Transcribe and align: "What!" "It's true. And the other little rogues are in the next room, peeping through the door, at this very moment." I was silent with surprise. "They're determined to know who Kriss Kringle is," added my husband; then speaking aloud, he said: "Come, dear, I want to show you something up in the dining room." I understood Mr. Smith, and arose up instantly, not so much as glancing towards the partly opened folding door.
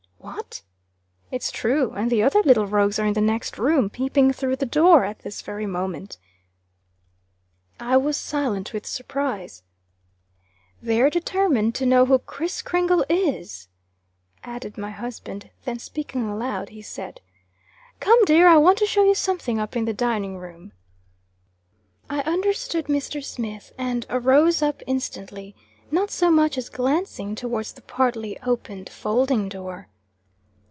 "What!" 0.23 0.61
"It's 1.31 1.51
true. 1.51 1.91
And 1.93 2.11
the 2.11 2.21
other 2.21 2.43
little 2.43 2.67
rogues 2.67 2.99
are 2.99 3.07
in 3.07 3.13
the 3.13 3.21
next 3.21 3.57
room, 3.57 3.89
peeping 3.89 4.33
through 4.33 4.57
the 4.57 4.67
door, 4.67 5.03
at 5.03 5.19
this 5.19 5.41
very 5.41 5.65
moment." 5.65 6.19
I 7.79 7.97
was 7.97 8.17
silent 8.17 8.71
with 8.71 8.85
surprise. 8.85 9.63
"They're 10.79 11.09
determined 11.09 11.73
to 11.75 11.87
know 11.87 12.05
who 12.05 12.19
Kriss 12.19 12.61
Kringle 12.61 13.03
is," 13.09 13.67
added 14.43 14.77
my 14.77 14.91
husband; 14.91 15.49
then 15.65 15.79
speaking 15.79 16.29
aloud, 16.29 16.69
he 16.69 16.83
said: 16.83 17.21
"Come, 17.99 18.23
dear, 18.25 18.47
I 18.47 18.57
want 18.57 18.77
to 18.79 18.85
show 18.85 19.03
you 19.03 19.15
something 19.15 19.57
up 19.59 19.75
in 19.75 19.85
the 19.85 19.93
dining 19.93 20.37
room." 20.37 20.73
I 22.11 22.19
understood 22.21 22.85
Mr. 22.85 23.23
Smith, 23.23 23.73
and 23.75 24.05
arose 24.07 24.61
up 24.61 24.83
instantly, 24.85 25.55
not 25.89 26.11
so 26.11 26.29
much 26.29 26.59
as 26.59 26.69
glancing 26.69 27.33
towards 27.33 27.73
the 27.73 27.81
partly 27.81 28.37
opened 28.41 28.87
folding 28.87 29.49
door. 29.49 29.87